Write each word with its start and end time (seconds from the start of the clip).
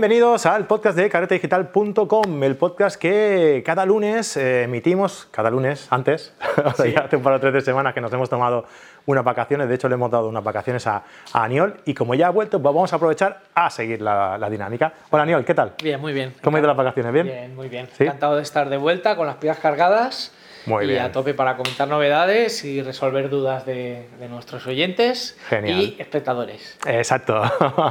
Bienvenidos 0.00 0.46
al 0.46 0.66
podcast 0.66 0.96
de 0.96 1.10
caretedigital.com, 1.10 2.42
el 2.42 2.56
podcast 2.56 2.96
que 2.98 3.62
cada 3.66 3.84
lunes 3.84 4.34
eh, 4.38 4.62
emitimos, 4.62 5.28
cada 5.30 5.50
lunes 5.50 5.88
antes, 5.90 6.32
sí. 6.82 6.92
ya 6.92 7.00
hace 7.00 7.16
un 7.16 7.22
par 7.22 7.34
o 7.34 7.38
tres 7.38 7.52
de 7.52 7.60
semanas 7.60 7.92
que 7.92 8.00
nos 8.00 8.10
hemos 8.10 8.30
tomado 8.30 8.64
unas 9.04 9.22
vacaciones, 9.22 9.68
de 9.68 9.74
hecho 9.74 9.90
le 9.90 9.96
hemos 9.96 10.10
dado 10.10 10.30
unas 10.30 10.42
vacaciones 10.42 10.86
a, 10.86 11.02
a 11.34 11.44
Aniol 11.44 11.82
y 11.84 11.92
como 11.92 12.14
ya 12.14 12.28
ha 12.28 12.30
vuelto, 12.30 12.62
pues 12.62 12.74
vamos 12.74 12.90
a 12.94 12.96
aprovechar 12.96 13.42
a 13.54 13.68
seguir 13.68 14.00
la, 14.00 14.38
la, 14.38 14.48
dinámica. 14.48 14.90
Hola 15.10 15.24
Aniol, 15.24 15.44
¿qué 15.44 15.52
tal? 15.52 15.74
Bien, 15.82 16.00
muy 16.00 16.14
bien. 16.14 16.32
¿Cómo 16.42 16.56
ha 16.56 16.60
ido 16.60 16.68
las 16.68 16.78
vacaciones? 16.78 17.12
¿Bien? 17.12 17.26
Bien, 17.26 17.54
muy 17.54 17.68
bien. 17.68 17.86
¿Sí? 17.92 18.04
Encantado 18.04 18.36
de 18.36 18.42
estar 18.42 18.70
de 18.70 18.78
vuelta 18.78 19.16
con 19.16 19.26
las 19.26 19.36
pilas 19.36 19.58
cargadas 19.58 20.32
muy 20.66 20.84
y 20.84 20.88
bien. 20.88 21.02
a 21.02 21.12
tope 21.12 21.34
para 21.34 21.56
comentar 21.56 21.88
novedades 21.88 22.64
y 22.64 22.82
resolver 22.82 23.28
dudas 23.28 23.66
de, 23.66 24.08
de 24.18 24.28
nuestros 24.28 24.66
oyentes 24.66 25.38
Genial. 25.48 25.80
y 25.80 25.96
espectadores. 25.98 26.78
Exacto, 26.86 27.42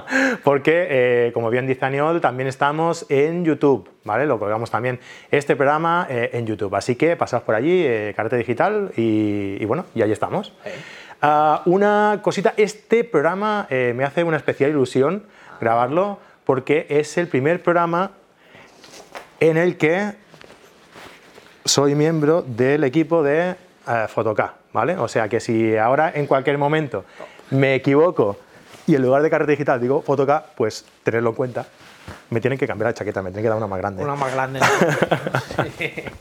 porque 0.43 0.87
eh, 0.89 1.31
como 1.33 1.49
bien 1.49 1.67
dice 1.67 1.85
Aniol, 1.85 2.21
también 2.21 2.47
estamos 2.47 3.05
en 3.09 3.45
YouTube, 3.45 3.89
¿vale? 4.03 4.25
Lo 4.25 4.39
colgamos 4.39 4.71
también 4.71 4.99
este 5.31 5.55
programa 5.55 6.07
eh, 6.09 6.31
en 6.33 6.45
YouTube, 6.45 6.75
así 6.75 6.95
que 6.95 7.15
pasad 7.15 7.43
por 7.43 7.55
allí, 7.55 7.83
eh, 7.85 8.15
Digital, 8.31 8.91
y, 8.95 9.57
y, 9.59 9.65
bueno, 9.65 9.85
y 9.95 10.01
ahí 10.01 10.11
estamos. 10.11 10.53
Sí. 10.63 10.71
Uh, 11.21 11.59
una 11.69 12.19
cosita, 12.21 12.53
este 12.55 13.03
programa 13.03 13.67
eh, 13.69 13.91
me 13.93 14.05
hace 14.05 14.23
una 14.23 14.37
especial 14.37 14.69
ilusión 14.69 15.25
grabarlo 15.59 16.17
porque 16.45 16.85
es 16.89 17.17
el 17.17 17.27
primer 17.27 17.61
programa 17.61 18.11
en 19.41 19.57
el 19.57 19.75
que 19.77 20.13
soy 21.69 21.93
miembro 21.93 22.41
del 22.41 22.83
equipo 22.83 23.21
de 23.21 23.55
Fotoca, 24.07 24.55
¿vale? 24.73 24.97
O 24.97 25.07
sea 25.07 25.29
que 25.29 25.39
si 25.39 25.77
ahora 25.77 26.11
en 26.15 26.25
cualquier 26.25 26.57
momento 26.57 27.05
me 27.51 27.75
equivoco 27.75 28.37
y 28.87 28.95
en 28.95 29.03
lugar 29.03 29.21
de 29.21 29.29
carrete 29.29 29.51
digital 29.51 29.79
digo 29.79 30.01
Fotoca, 30.01 30.43
pues 30.57 30.83
tenerlo 31.03 31.29
en 31.29 31.35
cuenta. 31.35 31.65
Me 32.31 32.41
tienen 32.41 32.57
que 32.57 32.65
cambiar 32.65 32.89
la 32.89 32.93
chaqueta, 32.95 33.21
me 33.21 33.29
tienen 33.29 33.43
que 33.43 33.49
dar 33.49 33.57
una 33.57 33.67
más 33.67 33.77
grande. 33.77 34.03
Una 34.03 34.15
más 34.15 34.33
grande. 34.33 34.59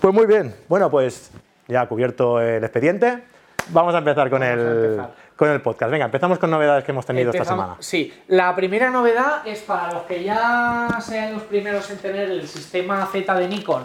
pues 0.00 0.14
muy 0.14 0.26
bien, 0.26 0.52
bueno 0.68 0.90
pues 0.90 1.30
ya 1.68 1.86
cubierto 1.86 2.40
el 2.40 2.64
expediente, 2.64 3.22
vamos 3.68 3.94
a 3.94 3.98
empezar 3.98 4.28
con, 4.28 4.40
Vamos 4.40 4.58
el, 4.58 5.00
con 5.36 5.48
el 5.48 5.60
podcast. 5.60 5.92
Venga, 5.92 6.06
empezamos 6.06 6.40
con 6.40 6.50
novedades 6.50 6.82
que 6.82 6.90
hemos 6.90 7.06
tenido 7.06 7.30
esta 7.30 7.44
semana. 7.44 7.76
Sí, 7.78 8.12
la 8.26 8.56
primera 8.56 8.90
novedad 8.90 9.46
es 9.46 9.60
para 9.60 9.92
los 9.92 10.02
que 10.02 10.24
ya 10.24 10.88
sean 11.00 11.34
los 11.34 11.42
primeros 11.44 11.88
en 11.90 11.98
tener 11.98 12.30
el 12.30 12.48
sistema 12.48 13.06
Z 13.12 13.32
de 13.32 13.46
Nikon 13.46 13.84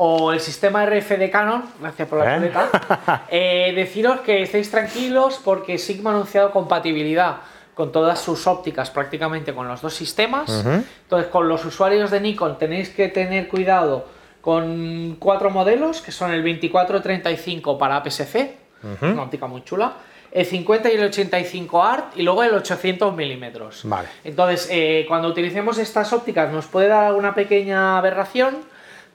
o 0.00 0.32
el 0.32 0.38
sistema 0.38 0.86
RF 0.86 1.18
de 1.18 1.28
Canon, 1.28 1.64
gracias 1.80 2.08
por 2.08 2.20
la 2.20 2.32
¿Eh? 2.32 2.38
chuleta, 2.38 3.24
eh, 3.30 3.72
deciros 3.74 4.20
que 4.20 4.42
estéis 4.42 4.70
tranquilos 4.70 5.40
porque 5.44 5.76
Sigma 5.76 6.10
ha 6.10 6.14
anunciado 6.14 6.52
compatibilidad 6.52 7.38
con 7.74 7.90
todas 7.90 8.20
sus 8.20 8.46
ópticas 8.46 8.90
prácticamente 8.90 9.52
con 9.52 9.66
los 9.66 9.82
dos 9.82 9.94
sistemas. 9.94 10.48
Ujú. 10.48 10.84
Entonces, 11.02 11.30
con 11.30 11.48
los 11.48 11.64
usuarios 11.64 12.12
de 12.12 12.20
Nikon 12.20 12.58
tenéis 12.58 12.90
que 12.90 13.08
tener 13.08 13.48
cuidado 13.48 14.06
con 14.40 15.16
cuatro 15.18 15.50
modelos, 15.50 16.00
que 16.00 16.12
son 16.12 16.30
el 16.30 16.42
2435 16.42 17.76
para 17.76 17.96
APS-C, 17.96 18.56
una 19.02 19.22
óptica 19.22 19.48
muy 19.48 19.64
chula, 19.64 19.94
el 20.30 20.46
50 20.46 20.92
y 20.92 20.94
el 20.94 21.04
85 21.04 21.82
ART 21.82 22.16
y 22.16 22.22
luego 22.22 22.44
el 22.44 22.54
800 22.54 23.16
milímetros. 23.16 23.80
Vale. 23.82 24.08
Entonces, 24.22 24.68
eh, 24.70 25.04
cuando 25.08 25.26
utilicemos 25.28 25.78
estas 25.78 26.12
ópticas 26.12 26.52
nos 26.52 26.66
puede 26.66 26.86
dar 26.86 27.04
alguna 27.04 27.34
pequeña 27.34 27.98
aberración, 27.98 28.58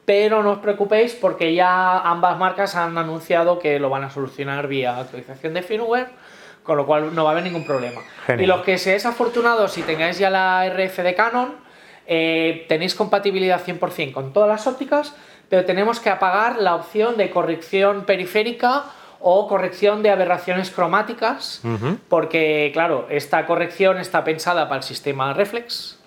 pero 0.05 0.43
no 0.43 0.51
os 0.51 0.59
preocupéis 0.59 1.13
porque 1.13 1.53
ya 1.53 1.99
ambas 1.99 2.37
marcas 2.37 2.75
han 2.75 2.97
anunciado 2.97 3.59
que 3.59 3.79
lo 3.79 3.89
van 3.89 4.03
a 4.03 4.09
solucionar 4.09 4.67
vía 4.67 4.97
actualización 4.97 5.53
de 5.53 5.61
firmware, 5.61 6.09
con 6.63 6.77
lo 6.77 6.85
cual 6.85 7.13
no 7.15 7.23
va 7.23 7.31
a 7.31 7.33
haber 7.33 7.43
ningún 7.43 7.65
problema. 7.65 8.01
Genial. 8.25 8.43
Y 8.43 8.47
los 8.47 8.61
que 8.61 8.77
seáis 8.77 9.05
afortunados 9.05 9.77
y 9.77 9.81
tengáis 9.83 10.17
ya 10.17 10.29
la 10.29 10.65
RF 10.65 10.97
de 11.03 11.15
Canon, 11.15 11.55
eh, 12.05 12.65
tenéis 12.67 12.95
compatibilidad 12.95 13.61
100% 13.63 14.11
con 14.13 14.33
todas 14.33 14.49
las 14.49 14.67
ópticas, 14.67 15.15
pero 15.49 15.65
tenemos 15.65 15.99
que 15.99 16.09
apagar 16.09 16.57
la 16.57 16.75
opción 16.75 17.15
de 17.15 17.29
corrección 17.29 18.05
periférica 18.05 18.85
o 19.25 19.47
corrección 19.47 20.03
de 20.03 20.09
aberraciones 20.09 20.69
cromáticas, 20.69 21.61
Ujú. 21.63 21.97
porque 22.09 22.71
claro, 22.73 23.07
esta 23.09 23.45
corrección 23.45 23.97
está 23.97 24.25
pensada 24.25 24.67
para 24.67 24.79
el 24.79 24.83
sistema 24.83 25.33
reflex, 25.33 25.97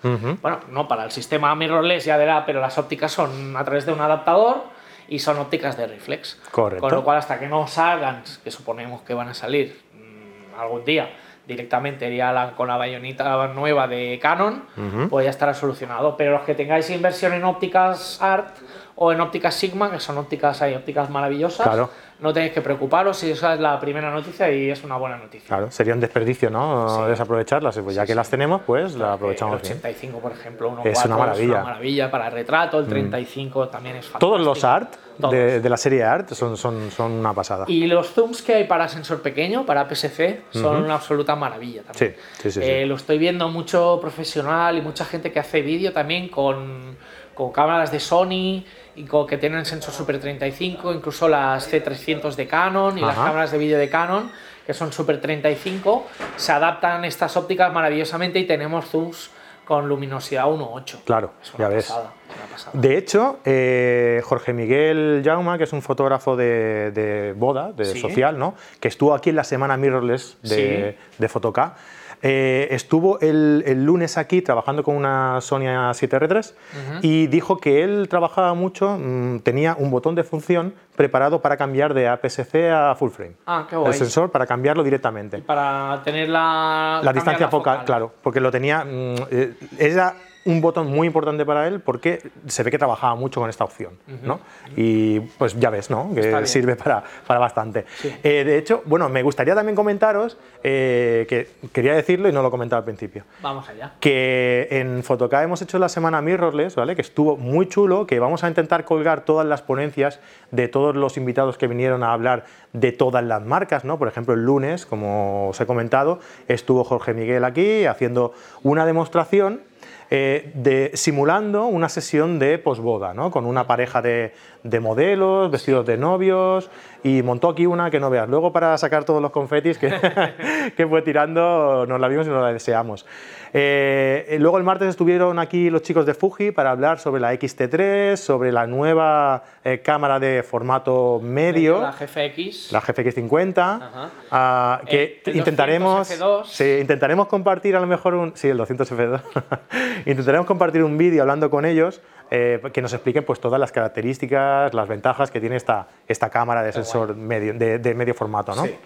Bueno, 0.43 0.61
no 0.71 0.89
para 0.89 1.05
el 1.05 1.11
sistema 1.11 1.55
mirrorless 1.55 2.05
ya 2.05 2.17
verá, 2.17 2.45
pero 2.47 2.61
las 2.61 2.79
ópticas 2.79 3.13
son 3.13 3.57
a 3.57 3.65
través 3.65 3.87
de 3.87 3.93
un 3.93 4.01
adaptador 4.01 4.65
y 5.09 5.19
son 5.19 5.39
ópticas 5.39 5.77
de 5.77 5.87
reflex. 5.87 6.41
Correcto. 6.51 6.81
Con 6.83 6.93
lo 6.95 7.05
cual, 7.05 7.19
hasta 7.19 7.39
que 7.39 7.49
no 7.49 7.67
salgan, 7.67 8.23
que 8.43 8.51
suponemos 8.51 9.03
que 9.03 9.15
van 9.15 9.29
a 9.29 9.35
salir 9.35 9.81
mm, 9.95 10.61
algún 10.61 10.85
día, 10.85 11.11
directamente 11.47 12.15
ya 12.17 12.33
la- 12.33 12.53
con 12.53 12.67
la 12.67 12.77
bayonita 12.77 13.47
nueva 13.49 13.87
de 13.87 14.19
Canon, 14.21 14.65
pues 15.09 15.25
ya 15.25 15.31
estará 15.31 15.55
solucionado. 15.55 16.17
Pero 16.17 16.33
los 16.33 16.43
que 16.43 16.55
tengáis 16.57 16.91
inversión 16.91 17.33
en 17.35 17.45
ópticas 17.45 18.21
ART 18.21 18.57
o 18.97 19.13
en 19.13 19.21
ópticas 19.21 19.55
Sigma, 19.55 19.91
que 19.91 20.01
son 20.01 20.17
ópticas, 20.19 20.63
hay 20.63 20.75
ópticas 20.75 21.11
maravillosas, 21.11 21.67
Claro. 21.67 21.91
no 22.21 22.33
tenéis 22.33 22.53
que 22.55 22.63
preocuparos 22.63 23.23
y 23.25 23.31
esa 23.31 23.53
es 23.55 23.61
la 23.61 23.79
primera 23.79 24.11
noticia 24.11 24.51
y 24.51 24.71
es 24.71 24.83
una 24.85 24.97
buena 24.97 25.19
noticia. 25.19 25.47
Claro, 25.49 25.71
sería 25.71 25.93
un 25.93 26.01
desperdicio, 26.01 26.49
¿no? 26.49 26.89
Sí. 27.05 27.11
Desaprovecharlas. 27.11 27.79
Pues 27.79 27.95
ya 27.95 28.07
que 28.07 28.15
las 28.15 28.31
tenemos, 28.31 28.63
pues 28.67 28.95
la 28.95 29.13
aprovechamos 29.13 29.57
el 29.57 29.61
bien. 29.63 29.73
85, 29.75 30.19
por 30.19 30.33
ejemplo, 30.33 30.71
1.4 30.71 30.87
Es 30.91 31.05
una 31.05 31.17
maravilla. 31.19 31.47
Mm. 31.47 31.51
Es 31.51 31.55
una 31.57 31.65
maravilla 31.65 32.11
para 32.11 32.31
retrato, 32.31 32.79
el 32.79 32.87
35 32.87 33.69
también 33.69 33.97
es 33.97 34.07
fantástico. 34.07 34.19
Todos 34.33 34.41
los 34.41 34.65
art 34.65 34.95
Todos. 35.21 35.33
de, 35.33 35.61
de 35.61 35.69
la 35.69 35.77
serie 35.77 36.03
art 36.03 36.31
son, 36.33 36.57
son, 36.57 36.91
son 36.91 37.13
una 37.13 37.35
pasada. 37.35 37.67
Y 37.69 37.87
los 37.87 38.09
zooms 38.15 38.41
que 38.41 38.55
hay 38.55 38.65
para 38.65 38.89
sensor 38.89 39.21
pequeño, 39.21 39.67
para 39.67 39.87
PSC, 39.89 40.41
son 40.53 40.85
una 40.85 40.95
absoluta 40.95 41.37
maravilla 41.37 41.83
también. 41.83 42.15
Sí, 42.15 42.21
sí, 42.45 42.51
sí, 42.51 42.61
sí. 42.63 42.67
Eh, 42.67 42.87
Lo 42.87 42.95
estoy 42.95 43.19
viendo 43.19 43.49
mucho 43.51 43.99
profesional 44.01 44.79
y 44.79 44.81
mucha 44.81 45.05
gente 45.05 45.31
que 45.33 45.39
hace 45.39 45.61
vídeo 45.61 45.93
también 45.93 46.29
con, 46.31 46.97
con 47.37 47.53
cámaras 47.53 47.93
de 47.93 48.01
Sony 48.01 48.65
y 48.97 49.05
con, 49.07 49.27
que 49.27 49.37
tienen 49.37 49.65
sensor 49.67 49.93
Super 49.95 50.19
35, 50.19 50.93
incluso 50.95 51.29
las 51.29 51.71
C300 51.73 52.35
de 52.35 52.49
Canon 52.49 52.97
y 52.99 53.03
las 53.03 53.15
cámaras 53.15 53.53
de 53.53 53.59
vídeo 53.59 53.79
de 53.79 53.89
Canon, 53.91 54.33
que 54.67 54.73
son 54.75 54.91
Super 54.93 55.21
35, 55.21 56.07
se 56.37 56.51
adaptan 56.51 57.05
estas 57.05 57.37
ópticas 57.37 57.73
maravillosamente 57.73 58.39
y 58.41 58.47
tenemos 58.47 58.87
zooms 58.87 59.31
con 59.67 59.87
luminosidad 59.89 60.47
1.8. 60.47 60.99
Claro, 61.05 61.33
Es 61.43 61.53
una 61.55 61.65
ya 61.69 61.75
ves. 61.75 61.87
pasada, 61.89 62.13
es 62.31 62.37
una 62.37 62.47
pasada. 62.47 62.71
De 62.81 62.97
hecho, 62.97 63.39
eh, 63.45 64.23
Jorge 64.25 64.53
Miguel 64.53 65.23
Jauma, 65.25 65.59
que 65.59 65.65
es 65.65 65.73
un 65.73 65.83
fotógrafo 65.83 66.37
de, 66.37 66.91
de 66.93 67.35
boda, 67.37 67.73
de 67.73 67.85
Sí. 67.85 68.01
social, 68.01 68.39
¿no? 68.39 68.55
que 68.81 68.89
estuvo 68.89 69.13
aquí 69.13 69.31
en 69.31 69.37
la 69.37 69.45
semana 69.45 69.77
mirrorless 69.77 70.39
de, 70.43 70.97
de 71.19 71.29
Fotoca, 71.29 71.75
eh, 72.23 72.69
estuvo 72.71 73.21
el, 73.21 73.63
el 73.67 73.85
lunes 73.85 74.17
aquí 74.19 74.43
trabajando 74.43 74.83
con 74.83 74.97
una 74.97 75.41
Sony 75.41 75.63
A7R3 75.67 76.55
y 77.03 77.27
dijo 77.27 77.59
que 77.59 77.83
él 77.83 78.09
trabajaba 78.09 78.55
mucho, 78.55 78.99
mm, 78.99 79.41
tenía 79.41 79.77
un 79.79 79.91
botón 79.91 80.15
de 80.15 80.25
función 80.25 80.75
preparado 80.97 81.43
para 81.43 81.57
cambiar 81.57 81.93
de 81.95 82.09
APS-C 82.09 82.71
a 82.71 82.95
full 82.95 83.11
frame. 83.11 83.35
Ah, 83.47 83.67
qué 83.69 83.77
el 83.77 83.83
guay. 83.83 83.93
sensor 83.93 84.31
para 84.31 84.47
cambiarlo 84.47 84.83
directamente. 84.83 85.39
Para 85.39 86.01
tener 86.05 86.29
la, 86.29 87.01
La 87.05 87.13
distancia 87.13 87.47
la 87.47 87.51
focal, 87.51 87.85
claro, 87.85 88.13
porque 88.23 88.41
lo 88.41 88.51
tenía. 88.51 88.85
mm, 88.85 89.15
eh, 89.31 89.55
era 89.79 90.15
un 90.47 90.61
botón 90.61 90.87
muy 90.87 91.07
importante 91.07 91.45
para 91.45 91.67
él 91.69 91.81
porque 91.81 92.31
se 92.47 92.63
ve 92.63 92.71
que 92.71 92.79
trabajaba 92.79 93.15
mucho 93.15 93.41
con 93.41 93.51
esta 93.51 93.65
opción, 93.65 93.99
¿no? 94.23 94.41
Y 94.77 95.21
pues 95.21 95.59
ya 95.59 95.71
ves, 95.71 95.91
¿no? 95.91 96.15
Que 96.15 96.47
sirve 96.47 96.77
para, 96.77 97.03
para 97.27 97.39
bastante. 97.39 97.85
Sí. 97.99 98.15
Eh, 98.23 98.45
de 98.45 98.57
hecho, 98.57 98.83
bueno, 98.87 99.09
me 99.09 99.23
gustaría 99.23 99.55
también 99.55 99.77
comentaros 99.77 100.39
eh, 100.63 101.27
que 101.29 101.49
quería 101.73 101.95
decirlo 101.95 102.29
y 102.29 102.33
no 102.33 102.43
lo 102.43 102.51
comentaba 102.51 102.79
al 102.79 102.85
principio 102.85 103.25
Vamos 103.43 103.69
allá. 103.69 103.95
que 104.01 104.69
en 104.71 105.03
Fotoca 105.03 105.43
hemos 105.43 105.61
hecho 105.63 105.79
la 105.79 105.89
semana 105.89 106.23
mirrorless, 106.23 106.77
¿vale? 106.77 106.95
Que 106.95 107.03
estuvo 107.03 107.37
muy 107.37 107.69
chulo, 107.69 108.07
que 108.07 108.19
vamos 108.21 108.45
a 108.45 108.49
intentar 108.49 108.85
colgar 108.85 109.25
todas 109.25 109.47
las 109.47 109.63
ponencias 109.63 110.21
de 110.53 110.69
todos 110.69 110.95
los 110.95 111.17
invitados 111.17 111.59
que 111.59 111.67
vinieron 111.67 112.03
a 112.05 112.13
hablar 112.13 112.45
de 112.73 112.93
todas 112.93 113.25
las 113.25 113.43
marcas, 113.43 113.85
¿no? 113.85 113.99
Por 113.99 114.09
ejemplo, 114.09 114.35
el 114.35 114.45
lunes, 114.45 114.87
como 114.87 115.49
os 115.49 115.61
he 115.61 115.67
comentado, 115.67 116.21
estuvo 116.47 116.85
Jorge 116.85 117.15
Miguel 117.15 117.45
aquí 117.45 117.85
haciendo 117.87 118.33
una 118.63 118.87
demostración 118.87 119.63
eh, 120.11 120.53
de, 120.55 120.93
simulando 120.95 121.67
una 121.67 121.89
sesión 121.89 122.39
de 122.39 122.59
posboda, 122.59 123.13
¿no? 123.15 123.31
Con 123.31 123.45
una 123.47 123.67
pareja 123.67 124.03
de, 124.03 124.35
de 124.71 124.81
modelos, 124.81 125.51
vestidos 125.51 125.87
de 125.87 125.97
novios, 125.97 126.71
y 127.03 127.23
montó 127.23 127.49
aquí 127.51 127.67
una 127.67 127.91
que 127.91 128.01
no 128.01 128.11
veas. 128.11 128.29
Luego 128.29 128.53
para 128.53 128.77
sacar 128.79 129.05
todos 129.05 129.23
los 129.23 129.31
confetis 129.31 129.79
que, 129.79 129.93
que 130.77 130.87
fue 130.87 131.03
tirando, 131.03 131.87
nos 131.87 132.01
la 132.01 132.09
vimos 132.09 132.27
y 132.27 132.31
nos 132.31 132.43
la 132.43 132.53
deseamos. 132.53 133.07
Eh, 133.53 134.27
eh, 134.29 134.39
luego 134.39 134.59
el 134.59 134.65
martes 134.65 134.89
estuvieron 134.89 135.39
aquí 135.39 135.71
los 135.71 135.81
chicos 135.83 136.05
de 136.05 136.15
Fuji 136.15 136.51
para 136.51 136.73
hablar 136.73 136.99
sobre 136.99 137.21
la 137.21 137.33
XT3, 137.33 138.17
sobre 138.17 138.53
la 138.53 138.67
nueva 138.67 139.45
eh, 139.65 139.81
cámara 139.83 140.19
de 140.19 140.43
formato 140.43 141.21
medio, 141.23 141.81
La 141.81 141.93
GFX. 141.93 142.73
la 142.73 142.81
GFX 142.81 143.15
50, 143.15 143.75
Ajá. 143.77 144.11
ah, 144.31 144.81
que 144.87 145.23
El- 145.25 145.37
intentaremos, 145.37 146.11
200F2. 146.11 146.45
sí, 146.47 146.79
intentaremos 146.81 147.29
compartir 147.29 147.77
a 147.77 147.81
lo 147.81 147.87
mejor 147.87 148.15
un, 148.15 148.37
sí, 148.37 148.49
el 148.49 148.59
200F2, 148.59 149.21
intentaremos 150.07 150.47
compartir 150.47 150.83
un 150.83 150.99
vídeo 150.99 151.23
hablando 151.23 151.49
con 151.49 151.65
ellos 151.65 152.03
eh, 152.31 152.61
que 152.73 152.83
nos 152.83 152.93
expliquen 152.93 153.25
pues 153.25 153.41
todas 153.41 153.61
las 153.61 153.73
características, 153.73 154.75
las 154.75 154.89
ventajas 154.89 155.31
que 155.31 155.41
tiene 155.41 155.57
esta, 155.57 155.89
esta 156.09 156.31
cámara 156.31 156.63
de 156.63 156.73
sensor 156.73 157.15
medio, 157.17 157.55
de, 157.55 157.79
de 157.79 157.95
medio 157.95 158.15
formato, 158.15 158.55
¿no? 158.55 158.65
Sí. 158.65 158.77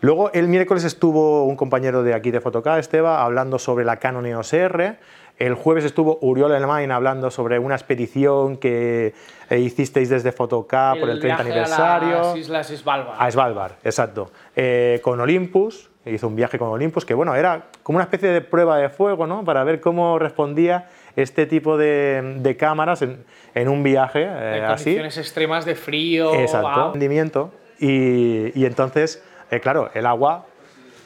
Luego 0.00 0.30
el 0.32 0.46
miércoles 0.46 0.84
estuvo 0.84 1.44
un 1.44 1.56
compañero 1.56 2.04
de 2.04 2.14
aquí 2.14 2.30
de 2.30 2.40
Fotoca, 2.40 2.78
Esteba, 2.78 3.24
hablando 3.24 3.58
sobre 3.58 3.84
la 3.84 3.96
Canon 3.96 4.26
EOS 4.26 4.52
R 4.52 4.96
El 5.38 5.54
jueves 5.54 5.84
estuvo 5.84 6.18
Uriol 6.20 6.52
Elmain 6.52 6.92
hablando 6.92 7.32
sobre 7.32 7.58
una 7.58 7.74
expedición 7.74 8.58
que 8.58 9.12
eh, 9.50 9.58
hicisteis 9.58 10.08
desde 10.08 10.30
Fotoca 10.30 10.94
por 11.00 11.10
el 11.10 11.18
30 11.18 11.42
aniversario. 11.42 12.18
A 12.18 12.22
las 12.22 12.36
islas 12.36 12.68
Svalbard. 12.68 13.16
A 13.18 13.30
Svalbard, 13.30 13.72
exacto. 13.82 14.30
Eh, 14.54 15.00
con 15.02 15.20
Olympus, 15.20 15.90
hizo 16.04 16.28
un 16.28 16.36
viaje 16.36 16.60
con 16.60 16.68
Olympus, 16.68 17.04
que 17.04 17.14
bueno, 17.14 17.34
era 17.34 17.66
como 17.82 17.96
una 17.96 18.04
especie 18.04 18.28
de 18.28 18.40
prueba 18.40 18.76
de 18.78 18.90
fuego, 18.90 19.26
¿no? 19.26 19.44
Para 19.44 19.64
ver 19.64 19.80
cómo 19.80 20.20
respondía 20.20 20.88
este 21.18 21.46
tipo 21.46 21.76
de, 21.76 22.56
cámaras 22.58 23.02
en, 23.02 23.68
un 23.68 23.82
viaje 23.82 24.22
eh, 24.22 24.62
así. 24.64 24.84
condiciones 24.84 25.18
extremas 25.18 25.64
de 25.64 25.74
frío. 25.74 26.32
Exacto, 26.34 26.92
rendimiento. 26.92 27.52
Y, 27.80 28.58
y 28.58 28.64
entonces, 28.64 29.22
eh, 29.50 29.58
claro, 29.58 29.90
el 29.94 30.06
agua, 30.06 30.46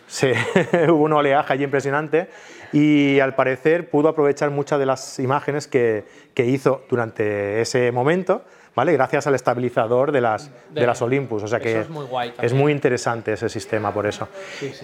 se, 0.07 0.35
hubo 0.91 1.05
un 1.05 1.15
oleaje 1.15 1.55
allí 1.55 1.65
impresionante 1.65 2.29
y 2.73 3.21
al 3.21 3.35
parecer 3.35 3.91
pudo 3.91 4.09
aprovechar 4.09 4.51
muchas 4.51 4.79
de 4.79 4.87
las 4.87 5.19
imágenes 5.19 5.67
que, 5.67 6.05
que 6.35 6.47
hizo 6.47 6.83
durante 6.89 7.61
ese 7.61 7.93
momento. 7.93 8.43
¿Vale? 8.75 8.95
Gracias 8.95 9.27
al 9.27 9.35
estabilizador 9.35 10.13
de 10.13 10.23
las, 10.23 10.51
de, 10.71 10.87
las 10.87 11.03
Olympus. 11.03 11.43
O 11.43 11.49
sea 11.49 11.61
que 11.61 11.81
es 11.81 11.91
muy, 11.91 12.07
guay 12.07 12.33
es 12.41 12.55
muy 12.55 12.73
interesante 12.73 13.35
ese 13.35 13.51
sistema 13.51 13.93
por 13.93 14.07
eso. 14.07 14.29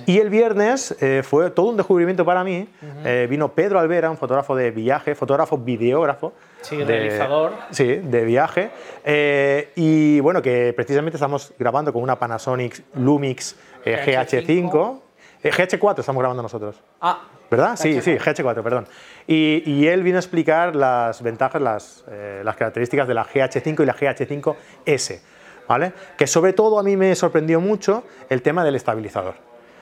Y 0.04 0.18
el 0.18 0.28
viernes 0.28 0.94
eh, 1.00 1.22
fue 1.24 1.50
todo 1.50 1.70
un 1.70 1.78
descubrimiento 1.78 2.22
para 2.22 2.44
mí. 2.44 2.68
Eh, 3.04 3.26
vino 3.30 3.50
Pedro 3.54 3.80
Alvera, 3.80 4.10
un 4.10 4.18
fotógrafo 4.18 4.54
de 4.54 4.70
viaje, 4.72 5.14
fotógrafo 5.14 5.56
videógrafo. 5.56 6.34
Sí, 6.60 6.76
de, 6.76 6.84
realizador. 6.84 7.52
Sí, 7.70 7.86
de 7.86 8.24
viaje. 8.26 8.70
Eh, 9.04 9.70
y 9.76 10.20
bueno, 10.20 10.42
que 10.42 10.74
precisamente 10.74 11.16
estamos 11.16 11.54
grabando 11.58 11.90
con 11.90 12.02
una 12.02 12.18
Panasonic 12.18 12.82
Lumix 12.94 13.56
GH5. 13.86 15.00
GH4 15.42 16.00
estamos 16.00 16.20
grabando 16.20 16.42
nosotros. 16.42 16.80
Ah, 17.00 17.20
¿Verdad? 17.50 17.76
Sí, 17.76 18.00
sí, 18.02 18.12
GH4, 18.12 18.62
perdón. 18.62 18.86
Y, 19.26 19.86
él 19.86 20.02
vino 20.02 20.16
a 20.16 20.20
explicar 20.20 20.76
las 20.76 21.22
ventajas, 21.22 21.62
las, 21.62 22.04
eh, 22.10 22.42
las, 22.44 22.56
características 22.56 23.08
de 23.08 23.14
la 23.14 23.24
GH5 23.24 23.82
y 23.82 23.86
la 23.86 23.94
GH5S, 23.94 25.20
¿vale? 25.66 25.92
Que 26.16 26.26
sobre 26.26 26.52
todo 26.52 26.78
a 26.78 26.82
mí 26.82 26.96
me 26.96 27.14
sorprendió 27.14 27.60
mucho 27.60 28.04
el 28.28 28.42
tema 28.42 28.64
del 28.64 28.74
estabilizador. 28.76 29.34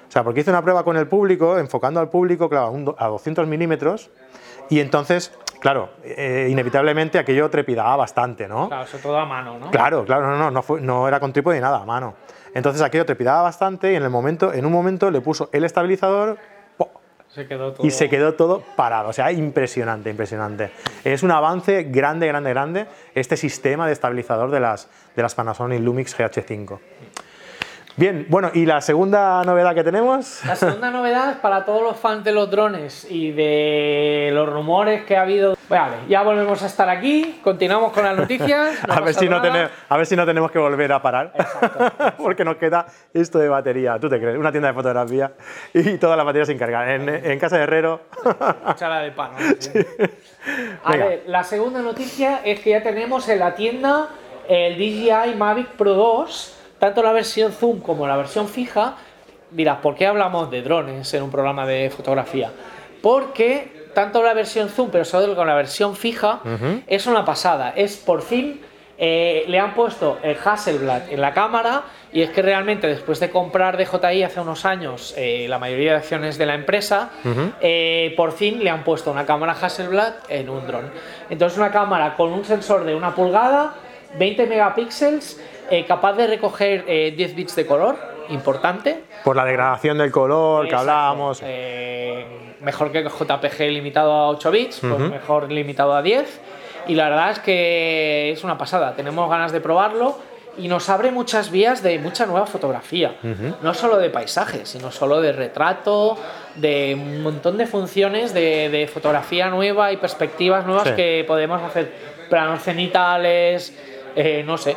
O 0.08 0.11
sea, 0.11 0.23
porque 0.23 0.41
hice 0.41 0.50
una 0.50 0.62
prueba 0.62 0.85
con 0.85 0.97
el 0.97 1.08
público, 1.08 1.58
enfocando 1.58 1.99
al 1.99 2.08
público, 2.08 2.49
claro, 2.49 2.94
a 2.99 3.08
200 3.08 3.47
milímetros, 3.49 4.11
y 4.69 4.81
entonces, 4.81 5.32
claro, 5.61 5.91
eh, 6.05 6.49
inevitablemente 6.50 7.19
aquello 7.19 7.50
trepidaba 7.50 7.97
bastante, 7.97 8.49
¿no? 8.49 8.69
Claro, 8.69 8.85
eso 8.85 8.99
todo 8.99 9.19
a 9.19 9.26
mano, 9.26 9.58
¿no? 9.58 9.70
Claro, 9.70 10.05
claro, 10.05 10.29
no, 10.31 10.38
no, 10.38 10.50
no, 10.50 10.62
fue, 10.62 10.81
no 10.81 11.08
era 11.08 11.19
con 11.19 11.32
trípode 11.32 11.56
ni 11.56 11.62
nada, 11.62 11.79
a 11.79 11.85
mano. 11.85 12.14
Entonces 12.56 12.81
aquello 12.81 13.05
trepidaba 13.05 13.43
bastante 13.43 13.93
y 13.93 13.97
en, 13.97 14.03
el 14.03 14.08
momento, 14.08 14.55
en 14.55 14.64
un 14.64 14.73
momento 14.73 15.11
le 15.11 15.20
puso 15.20 15.50
el 15.53 15.64
estabilizador 15.64 16.38
y 17.82 17.91
se 17.91 18.08
quedó 18.08 18.32
todo 18.32 18.62
parado. 18.76 19.11
O 19.11 19.12
sea, 19.12 19.31
impresionante, 19.31 20.08
impresionante. 20.08 20.70
Es 21.05 21.23
un 21.23 21.32
avance 21.32 21.82
grande, 21.82 22.26
grande, 22.26 22.49
grande 22.49 22.87
este 23.14 23.37
sistema 23.37 23.87
de 23.87 23.93
estabilizador 23.93 24.50
de 24.50 24.61
las, 24.61 24.88
de 25.14 25.20
las 25.20 25.35
Panasonic 25.35 25.82
Lumix 25.82 26.19
GH5. 26.19 26.79
Bien, 27.98 28.26
bueno, 28.28 28.50
¿y 28.52 28.66
la 28.66 28.82
segunda 28.82 29.43
novedad 29.44 29.75
que 29.75 29.82
tenemos? 29.82 30.44
La 30.44 30.54
segunda 30.54 30.90
novedad 30.90 31.40
para 31.40 31.64
todos 31.64 31.82
los 31.82 31.96
fans 31.96 32.22
de 32.25 32.32
los 32.32 32.50
drones 32.50 33.06
y 33.10 33.32
de 33.32 34.28
los 34.34 34.46
rumores 34.46 35.04
que 35.04 35.16
ha 35.16 35.22
habido. 35.22 35.56
Vale, 35.70 35.96
ya 36.06 36.22
volvemos 36.22 36.62
a 36.62 36.66
estar 36.66 36.90
aquí, 36.90 37.40
continuamos 37.43 37.93
con 37.93 38.04
las 38.04 38.14
noticias. 38.14 38.84
a, 38.88 39.00
ver 39.00 39.14
si 39.14 39.31
no 39.31 39.40
tenemos, 39.40 39.70
a 39.88 39.96
ver 39.96 40.04
si 40.04 40.14
no 40.14 40.26
tenemos 40.26 40.50
que 40.50 40.58
volver 40.58 40.93
a 40.93 41.00
parar. 41.00 41.32
Exacto. 41.37 42.14
Porque 42.22 42.44
nos 42.44 42.56
queda 42.56 42.84
esto 43.14 43.38
de 43.38 43.48
batería, 43.48 43.98
¿tú 43.98 44.10
te 44.10 44.20
crees? 44.20 44.37
Una 44.37 44.50
tienda 44.50 44.69
de 44.69 44.75
fotografía 44.75 45.32
y 45.72 45.96
toda 45.96 46.19
la 46.19 46.22
batería 46.22 46.44
sin 46.44 46.58
cargar. 46.58 46.87
En, 46.90 47.38
casa 47.38 47.56
de 47.56 47.62
Herrero. 47.62 48.02
Chala 48.76 49.00
de 49.00 49.12
pan. 49.12 49.31
A 50.84 50.96
ver, 50.96 51.25
la 51.28 51.44
segunda 51.44 51.81
noticia 51.81 52.40
es 52.44 52.60
que 52.60 52.70
ya 52.70 52.82
tenemos 52.82 53.26
en 53.31 53.38
la 53.38 53.54
tienda 53.54 54.10
el 54.46 54.76
DJI 54.76 55.34
Mavic 55.34 55.69
Pro 55.69 55.94
2 55.94 56.56
tanto 56.78 57.02
la 57.02 57.12
versión 57.12 57.52
zoom 57.52 57.81
como 57.81 58.06
la 58.06 58.17
versión 58.17 58.49
fija, 58.49 58.96
dirás, 59.50 59.78
¿por 59.78 59.94
qué 59.94 60.06
hablamos 60.06 60.50
de 60.50 60.62
drones 60.62 61.12
en 61.14 61.23
un 61.23 61.31
programa 61.31 61.67
de 61.67 61.90
fotografía? 61.90 62.50
Porque 63.02 63.88
tanto 63.94 64.23
la 64.23 64.34
versión 64.34 64.69
zoom, 64.69 64.90
pero 64.90 65.05
sobre 65.05 65.26
todo 65.26 65.37
con 65.37 65.46
la 65.46 65.55
versión 65.55 65.96
fija, 65.96 66.40
es 66.87 67.06
una 67.06 67.25
pasada. 67.25 67.73
Es 67.76 67.96
por 67.96 68.23
fin 68.23 68.61
eh, 68.99 69.44
le 69.49 69.58
han 69.58 69.75
puesto 69.75 70.19
el 70.23 70.37
Hasselblad 70.43 71.11
en 71.11 71.20
la 71.20 71.34
cámara 71.34 71.82
y 72.12 72.23
es 72.23 72.31
que 72.31 72.40
realmente 72.40 72.87
después 72.87 73.20
de 73.20 73.29
comprar 73.29 73.76
DJI 73.76 74.22
hace 74.22 74.40
unos 74.40 74.64
años 74.64 75.12
eh, 75.19 75.46
la 75.50 75.58
mayoría 75.58 75.90
de 75.93 75.96
acciones 75.99 76.38
de 76.38 76.46
la 76.46 76.55
empresa, 76.55 77.11
eh, 77.61 78.14
por 78.17 78.32
fin 78.32 78.64
le 78.64 78.70
han 78.70 78.84
puesto 78.84 79.11
una 79.11 79.26
cámara 79.26 79.52
Hasselblad 79.61 80.14
en 80.31 80.49
un 80.49 80.67
dron. 80.67 80.90
Entonces 81.29 81.58
una 81.58 81.70
cámara 81.70 82.17
con 82.17 82.32
un 82.32 82.44
sensor 82.44 82.84
de 82.84 82.94
una 82.94 83.14
pulgada, 83.14 83.75
20 84.19 84.47
megapíxeles 84.47 85.41
eh, 85.70 85.85
capaz 85.85 86.12
de 86.14 86.26
recoger 86.26 86.85
10 86.85 87.31
eh, 87.31 87.35
bits 87.35 87.56
de 87.56 87.67
color, 87.67 87.97
importante. 88.29 89.03
Por 89.25 89.35
la 89.35 89.44
degradación 89.44 89.99
del 89.99 90.12
color 90.12 90.69
que 90.69 90.75
hablábamos. 90.75 91.41
Eh, 91.43 92.25
mejor 92.61 92.93
que 92.93 93.03
JPG 93.03 93.70
limitado 93.70 94.12
a 94.12 94.29
8 94.29 94.50
bits, 94.50 94.81
pues 94.81 94.99
mejor 94.99 95.50
limitado 95.50 95.94
a 95.94 96.03
10. 96.03 96.41
Y 96.88 96.94
la 96.94 97.08
verdad 97.08 97.32
es 97.32 97.38
que 97.41 98.31
es 98.31 98.44
una 98.44 98.56
pasada, 98.56 98.94
tenemos 98.94 99.29
ganas 99.29 99.50
de 99.50 99.61
probarlo 99.61 100.19
y 100.58 100.69
nos 100.69 100.88
abre 100.88 101.11
muchas 101.11 101.50
vías 101.50 101.82
de 101.82 101.99
mucha 101.99 102.26
nueva 102.26 102.47
fotografía. 102.47 103.17
No 103.61 103.75
solo 103.75 103.99
de 103.99 104.08
paisajes, 104.11 104.69
sino 104.69 104.91
solo 104.91 105.20
de 105.20 105.32
retrato, 105.32 106.17
de 106.55 106.94
un 106.94 107.23
montón 107.23 107.58
de 107.58 107.67
funciones 107.67 108.32
de, 108.32 108.88
fotografía 108.93 109.49
nueva 109.49 109.93
y 109.93 109.97
perspectivas 109.97 110.64
nuevas 110.64 110.93
que 110.93 111.25
podemos 111.26 111.61
hacer. 111.62 112.17
Planos 112.31 112.62
cenitales, 112.62 113.73
no 114.44 114.56
sé. 114.56 114.76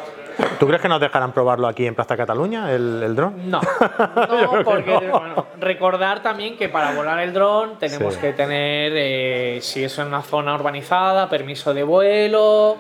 ¿Tú 0.60 0.68
crees 0.68 0.82
que 0.82 0.88
nos 0.88 1.02
dejarán 1.02 1.32
probarlo 1.34 1.68
aquí 1.68 1.86
en 1.86 1.96
Plaza 1.96 2.16
Cataluña, 2.16 2.72
el, 2.74 3.02
el 3.04 3.16
dron? 3.16 3.50
No, 3.50 3.60
no 4.16 4.64
porque 4.64 5.12
recordar 5.60 6.22
también 6.22 6.58
que 6.58 6.70
para 6.70 6.94
volar 6.94 7.20
el 7.20 7.34
dron 7.34 7.78
tenemos 7.78 8.16
que 8.18 8.34
tener, 8.34 8.94
eh, 8.96 9.60
si 9.62 9.84
es 9.84 9.98
en 10.00 10.08
una 10.08 10.22
zona 10.22 10.56
urbanizada, 10.56 11.30
permiso 11.30 11.74
de 11.74 11.84
vuelo. 11.84 12.78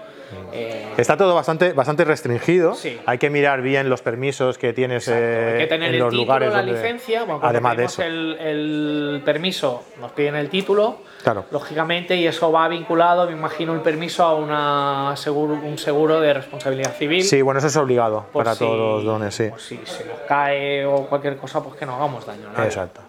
Eh, 0.51 0.93
Está 0.97 1.17
todo 1.17 1.35
bastante, 1.35 1.73
bastante 1.73 2.05
restringido. 2.05 2.75
Hay 3.05 3.17
que 3.17 3.29
mirar 3.29 3.61
bien 3.61 3.89
los 3.89 4.01
permisos 4.01 4.57
que 4.57 4.73
tienes 4.73 5.07
eh, 5.07 5.51
Hay 5.53 5.59
que 5.59 5.67
tener 5.67 5.89
en 5.89 5.95
el 5.95 5.99
los 5.99 6.09
título, 6.09 6.23
lugares. 6.23 6.53
La 6.53 6.61
licencia, 6.61 7.25
además 7.41 7.77
de 7.77 7.83
eso. 7.85 8.03
El, 8.03 8.37
el, 8.39 9.21
permiso, 9.23 9.83
nos 9.99 10.11
piden 10.11 10.35
el 10.35 10.49
título, 10.49 10.99
claro. 11.23 11.45
lógicamente, 11.51 12.15
y 12.15 12.27
eso 12.27 12.51
va 12.51 12.67
vinculado, 12.67 13.25
me 13.27 13.33
imagino, 13.33 13.73
el 13.73 13.81
permiso 13.81 14.23
a 14.23 14.35
una 14.35 15.13
seguro, 15.15 15.53
un 15.53 15.77
seguro 15.77 16.19
de 16.19 16.33
responsabilidad 16.33 16.93
civil. 16.93 17.23
Sí, 17.23 17.41
bueno, 17.41 17.59
eso 17.59 17.67
es 17.67 17.77
obligado 17.77 18.25
para 18.33 18.55
todos 18.55 18.77
los 18.77 19.03
dones, 19.03 19.35
sí. 19.35 19.49
si 19.57 19.77
se 19.85 20.05
nos 20.05 20.19
cae 20.27 20.85
o 20.85 21.07
cualquier 21.07 21.37
cosa, 21.37 21.61
pues 21.63 21.75
que 21.75 21.85
no 21.85 21.95
hagamos 21.95 22.25
daño. 22.25 22.49
Exacto. 22.63 23.01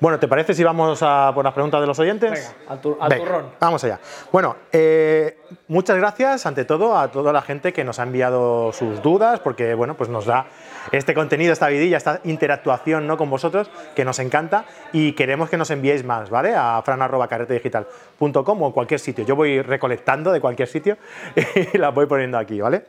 Bueno, 0.00 0.18
¿te 0.18 0.28
parece 0.28 0.54
si 0.54 0.64
vamos 0.64 1.02
a 1.02 1.32
por 1.34 1.44
las 1.44 1.54
preguntas 1.54 1.80
de 1.80 1.86
los 1.86 1.98
oyentes? 1.98 2.30
Venga, 2.68 2.98
al, 3.00 3.18
turrón. 3.18 3.50
Vamos 3.60 3.84
allá. 3.84 4.00
Bueno, 4.32 4.56
eh, 4.72 5.39
muchas 5.68 5.96
gracias 5.96 6.46
ante 6.46 6.64
todo 6.64 6.98
a 6.98 7.10
toda 7.10 7.32
la 7.32 7.42
gente 7.42 7.72
que 7.72 7.84
nos 7.84 7.98
ha 7.98 8.04
enviado 8.04 8.72
sus 8.72 9.02
dudas, 9.02 9.40
porque 9.40 9.74
bueno, 9.74 9.96
pues 9.96 10.08
nos 10.08 10.26
da 10.26 10.46
este 10.92 11.14
contenido, 11.14 11.52
esta 11.52 11.68
vidilla, 11.68 11.96
esta 11.96 12.20
interactuación 12.24 13.06
¿no? 13.06 13.16
con 13.16 13.30
vosotros, 13.30 13.70
que 13.94 14.04
nos 14.04 14.18
encanta 14.18 14.64
y 14.92 15.12
queremos 15.12 15.50
que 15.50 15.56
nos 15.56 15.70
enviéis 15.70 16.04
más, 16.04 16.30
¿vale? 16.30 16.54
A 16.56 16.80
fran.carretedigital.com 16.82 18.62
o 18.62 18.66
en 18.66 18.72
cualquier 18.72 19.00
sitio. 19.00 19.24
Yo 19.24 19.36
voy 19.36 19.62
recolectando 19.62 20.32
de 20.32 20.40
cualquier 20.40 20.68
sitio 20.68 20.96
y 21.74 21.78
las 21.78 21.94
voy 21.94 22.06
poniendo 22.06 22.38
aquí, 22.38 22.60
¿vale? 22.60 22.86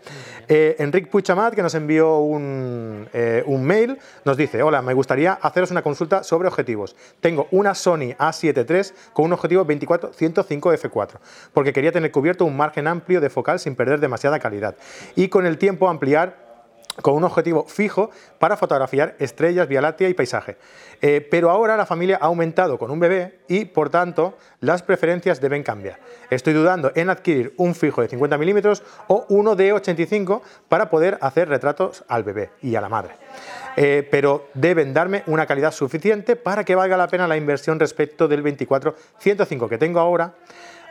Eh, 0.48 0.76
Enric 0.80 1.10
Puchamat, 1.10 1.54
que 1.54 1.62
nos 1.62 1.76
envió 1.76 2.18
un, 2.18 3.08
eh, 3.14 3.44
un 3.46 3.64
mail, 3.64 3.98
nos 4.26 4.38
dice, 4.38 4.64
hola, 4.64 4.82
me 4.82 4.94
gustaría 4.94 5.34
haceros 5.34 5.72
una 5.72 5.82
consulta 5.82 6.24
sobre 6.24 6.48
objetivos. 6.48 6.96
Tengo 7.20 7.48
una 7.52 7.76
Sony 7.76 8.16
A7 8.18 8.66
III 8.68 9.12
con 9.14 9.26
un 9.26 9.34
objetivo 9.34 9.66
24-105 9.66 10.78
f4, 10.78 11.10
porque 11.54 11.74
quería 11.74 11.92
tener 11.92 12.12
cubierto 12.12 12.46
un 12.46 12.51
margen 12.58 12.88
amplio 12.88 13.22
de 13.22 13.30
focal 13.30 13.60
sin 13.60 13.76
perder 13.76 14.00
demasiada 14.00 14.40
calidad 14.40 14.76
y 15.16 15.28
con 15.30 15.46
el 15.46 15.58
tiempo 15.58 15.90
ampliar 15.90 16.52
con 17.02 17.16
un 17.16 17.24
objetivo 17.24 17.66
fijo 17.66 18.12
para 18.38 18.58
fotografiar 18.58 19.16
estrellas, 19.20 19.68
Vía 19.68 19.82
Láctea 19.82 20.10
y 20.10 20.14
paisaje. 20.14 20.58
Eh, 21.02 21.26
pero 21.32 21.50
ahora 21.50 21.78
la 21.78 21.86
familia 21.86 22.20
ha 22.22 22.26
aumentado 22.26 22.78
con 22.78 22.92
un 22.92 23.00
bebé 23.00 23.40
y, 23.48 23.66
por 23.66 23.90
tanto, 23.90 24.38
las 24.60 24.84
preferencias 24.84 25.40
deben 25.40 25.64
cambiar. 25.64 26.00
Estoy 26.30 26.54
dudando 26.54 26.92
en 26.96 27.10
adquirir 27.10 27.54
un 27.58 27.76
fijo 27.76 28.02
de 28.02 28.10
50 28.10 28.38
milímetros 28.38 28.84
o 29.08 29.26
uno 29.30 29.56
de 29.56 29.74
85 29.74 30.42
para 30.68 30.90
poder 30.90 31.18
hacer 31.22 31.48
retratos 31.48 32.04
al 32.08 32.24
bebé 32.24 32.52
y 32.62 32.76
a 32.76 32.82
la 32.82 32.90
madre. 32.90 33.16
Eh, 33.78 34.08
pero 34.12 34.50
deben 34.54 34.94
darme 34.94 35.24
una 35.28 35.46
calidad 35.46 35.72
suficiente 35.72 36.36
para 36.36 36.66
que 36.66 36.76
valga 36.76 36.98
la 36.98 37.08
pena 37.08 37.28
la 37.28 37.38
inversión 37.38 37.80
respecto 37.80 38.28
del 38.28 38.44
24-105 38.44 39.70
que 39.70 39.78
tengo 39.78 40.00
ahora. 40.00 40.34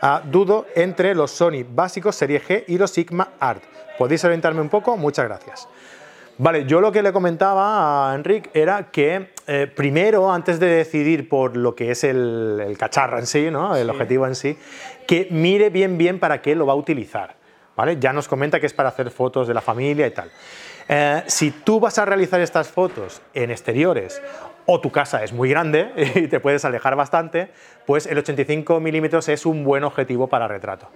Ah, 0.03 0.23
dudo 0.25 0.67
entre 0.75 1.15
los 1.15 1.31
Sony 1.31 1.65
básicos 1.69 2.17
Serie 2.17 2.41
G 2.41 2.65
y 2.69 2.79
los 2.79 2.91
Sigma 2.91 3.33
Art. 3.39 3.63
¿Podéis 3.99 4.25
orientarme 4.25 4.63
un 4.63 4.71
poco? 4.71 4.97
Muchas 4.97 5.27
gracias. 5.27 5.69
Vale, 6.39 6.65
yo 6.65 6.81
lo 6.81 6.91
que 6.91 7.03
le 7.03 7.13
comentaba 7.13 8.11
a 8.11 8.15
Enric 8.15 8.49
era 8.55 8.91
que 8.91 9.35
eh, 9.47 9.67
primero, 9.67 10.33
antes 10.33 10.59
de 10.59 10.69
decidir 10.69 11.29
por 11.29 11.55
lo 11.55 11.75
que 11.75 11.91
es 11.91 12.03
el, 12.03 12.63
el 12.67 12.79
cacharro 12.79 13.19
en 13.19 13.27
sí, 13.27 13.51
¿no? 13.51 13.77
el 13.77 13.91
objetivo 13.91 14.27
en 14.27 14.35
sí, 14.35 14.57
que 15.07 15.29
mire 15.31 15.69
bien 15.69 15.99
bien 15.99 16.19
para 16.19 16.41
qué 16.41 16.55
lo 16.55 16.65
va 16.65 16.73
a 16.73 16.77
utilizar. 16.77 17.37
¿vale? 17.77 17.99
Ya 18.01 18.15
nos 18.15 18.27
comenta 18.27 18.59
que 18.59 18.67
es 18.67 18.73
para 18.73 18.89
hacer 18.89 19.11
fotos 19.11 19.49
de 19.49 19.55
la 19.55 19.61
familia 19.61 20.07
y 20.07 20.11
tal. 20.13 20.31
Eh, 20.89 21.23
si 21.27 21.51
tú 21.51 21.79
vas 21.79 21.99
a 21.99 22.05
realizar 22.05 22.41
estas 22.41 22.69
fotos 22.69 23.23
en 23.33 23.51
exteriores 23.51 24.21
o 24.73 24.81
tu 24.81 24.93
casa 24.93 25.25
es 25.25 25.33
muy 25.33 25.51
grande 25.51 25.91
y 26.15 26.29
te 26.29 26.39
puedes 26.39 26.65
alejar 26.65 26.95
bastante, 26.95 27.51
pues 27.87 28.07
el 28.07 28.19
85 28.19 28.79
milímetros 28.79 29.29
es 29.29 29.45
un 29.45 29.65
buen 29.65 29.83
objetivo 29.83 30.29
para 30.29 30.47
retrato. 30.47 30.89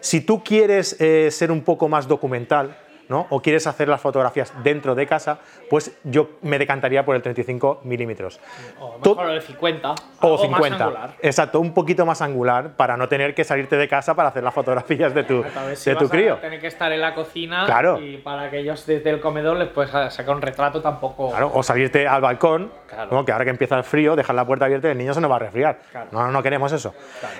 Si 0.00 0.20
tú 0.20 0.44
quieres 0.44 1.00
eh, 1.00 1.30
ser 1.30 1.50
un 1.50 1.62
poco 1.62 1.88
más 1.88 2.06
documental, 2.06 2.76
¿no? 3.08 3.26
o 3.30 3.40
quieres 3.40 3.66
hacer 3.66 3.88
las 3.88 4.00
fotografías 4.00 4.52
dentro 4.62 4.94
de 4.94 5.06
casa, 5.06 5.38
pues 5.70 5.92
yo 6.04 6.30
me 6.42 6.58
decantaría 6.58 7.04
por 7.04 7.16
el 7.16 7.22
35 7.22 7.80
milímetros. 7.84 8.40
O 8.80 8.98
mejor 8.98 9.30
el 9.30 9.42
50. 9.42 9.90
O 9.90 9.94
algo 10.22 10.36
más 10.36 10.42
50. 10.62 10.84
angular. 10.84 11.10
Exacto, 11.20 11.60
un 11.60 11.74
poquito 11.74 12.04
más 12.06 12.22
angular 12.22 12.70
para 12.76 12.96
no 12.96 13.08
tener 13.08 13.34
que 13.34 13.44
salirte 13.44 13.76
de 13.76 13.88
casa 13.88 14.14
para 14.14 14.28
hacer 14.28 14.42
las 14.42 14.54
fotografías 14.54 15.14
de 15.14 15.24
tu, 15.24 15.44
si 15.74 15.90
de 15.90 15.96
tu 15.96 16.04
vas 16.04 16.10
a 16.10 16.12
crío. 16.16 16.36
tener 16.36 16.60
que 16.60 16.66
estar 16.68 16.90
en 16.92 17.00
la 17.00 17.14
cocina 17.14 17.64
Claro. 17.66 18.00
y 18.00 18.16
para 18.18 18.50
que 18.50 18.58
ellos 18.60 18.84
desde 18.86 19.10
el 19.10 19.20
comedor 19.20 19.56
les 19.56 19.68
puedes 19.68 19.90
sacar 19.90 20.34
un 20.34 20.42
retrato 20.42 20.80
tampoco. 20.80 21.30
Claro, 21.30 21.50
o 21.54 21.62
salirte 21.62 22.06
al 22.06 22.20
balcón, 22.22 22.72
Claro. 22.88 23.10
¿no? 23.10 23.24
que 23.24 23.32
ahora 23.32 23.44
que 23.44 23.50
empieza 23.50 23.76
el 23.76 23.84
frío, 23.84 24.14
dejar 24.16 24.36
la 24.36 24.44
puerta 24.46 24.64
abierta 24.66 24.88
y 24.88 24.92
el 24.92 24.98
niño 24.98 25.12
se 25.14 25.20
nos 25.20 25.30
va 25.30 25.36
a 25.36 25.40
resfriar. 25.40 25.78
Claro. 25.90 26.08
No, 26.12 26.28
no 26.30 26.42
queremos 26.42 26.70
eso. 26.72 26.94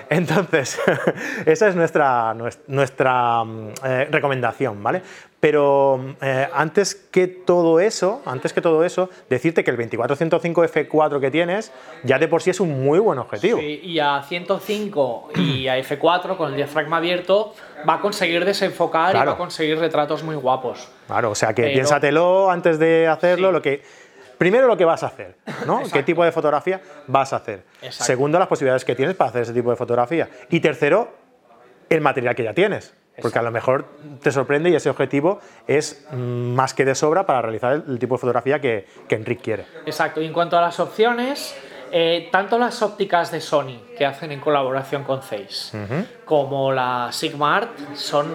Entonces, 0.09 0.79
esa 1.45 1.67
es 1.67 1.75
nuestra, 1.75 2.33
nues- 2.33 2.59
nuestra 2.67 3.43
mm, 3.43 3.69
eh, 3.85 4.07
recomendación, 4.11 4.81
¿vale? 4.83 5.01
Pero 5.45 6.15
eh, 6.23 6.47
antes 6.55 6.95
que 6.95 7.27
todo 7.27 7.79
eso, 7.79 8.19
antes 8.25 8.51
que 8.51 8.61
todo 8.61 8.83
eso, 8.83 9.11
decirte 9.29 9.63
que 9.63 9.69
el 9.69 9.77
2405 9.77 10.63
F4 10.65 11.19
que 11.21 11.29
tienes 11.29 11.71
ya 12.01 12.17
de 12.17 12.27
por 12.27 12.41
sí 12.41 12.49
es 12.49 12.59
un 12.59 12.83
muy 12.83 12.97
buen 12.97 13.19
objetivo. 13.19 13.59
Sí, 13.59 13.79
y 13.83 13.99
a 13.99 14.23
105 14.23 15.29
y 15.35 15.67
a 15.67 15.77
F4 15.77 16.35
con 16.35 16.49
el 16.49 16.55
diafragma 16.55 16.97
abierto 16.97 17.53
va 17.87 17.93
a 17.93 18.01
conseguir 18.01 18.43
desenfocar 18.43 19.09
y 19.09 19.11
Claro. 19.11 19.29
va 19.29 19.35
a 19.35 19.37
conseguir 19.37 19.77
retratos 19.77 20.23
muy 20.23 20.35
guapos. 20.35 20.89
Claro, 21.05 21.29
o 21.29 21.35
sea 21.35 21.53
que 21.53 21.61
Pero- 21.61 21.73
piénsatelo 21.75 22.49
antes 22.49 22.79
de 22.79 23.07
hacerlo, 23.07 23.49
Sí. 23.49 23.53
lo 23.53 23.61
que 23.61 23.83
primero 24.39 24.65
lo 24.65 24.75
que 24.77 24.85
vas 24.85 25.03
a 25.03 25.07
hacer, 25.07 25.35
¿no? 25.67 25.77
¿Qué 25.77 25.83
Exacto. 25.83 26.05
tipo 26.05 26.25
de 26.25 26.31
fotografía 26.31 26.81
vas 27.05 27.33
a 27.33 27.35
hacer? 27.35 27.65
Exacto. 27.83 28.03
Segundo, 28.05 28.39
las 28.39 28.47
posibilidades 28.47 28.83
que 28.83 28.95
tienes 28.95 29.13
para 29.15 29.29
hacer 29.29 29.43
ese 29.43 29.53
tipo 29.53 29.69
de 29.69 29.75
fotografía. 29.75 30.27
Y 30.49 30.59
tercero, 30.59 31.13
el 31.87 32.01
material 32.01 32.33
que 32.33 32.43
ya 32.45 32.55
tienes. 32.55 32.95
Porque 33.21 33.39
a 33.39 33.41
lo 33.41 33.51
mejor 33.51 33.85
te 34.21 34.31
sorprende 34.31 34.69
y 34.69 34.75
ese 34.75 34.89
objetivo 34.89 35.39
es 35.67 36.05
más 36.11 36.73
que 36.73 36.83
de 36.83 36.95
sobra 36.95 37.25
para 37.25 37.41
realizar 37.41 37.73
el, 37.73 37.83
el 37.87 37.99
tipo 37.99 38.15
de 38.15 38.19
fotografía 38.19 38.59
que, 38.59 38.87
que 39.07 39.15
Enric 39.15 39.41
quiere. 39.41 39.65
Exacto, 39.85 40.21
y 40.21 40.25
en 40.25 40.33
cuanto 40.33 40.57
a 40.57 40.61
las 40.61 40.79
opciones, 40.79 41.55
eh, 41.91 42.29
tanto 42.31 42.57
las 42.57 42.81
ópticas 42.81 43.31
de 43.31 43.39
Sony 43.39 43.79
que 43.97 44.05
hacen 44.05 44.31
en 44.31 44.39
colaboración 44.39 45.03
con 45.03 45.21
Zeiss 45.21 45.71
como 46.25 46.71
la 46.73 47.09
Sigma 47.11 47.55
Art 47.55 47.69
son 47.95 48.33